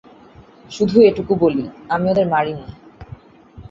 [0.71, 1.63] শুধু এটুকু বলি,
[1.89, 2.65] আমি ওদের মারিনি।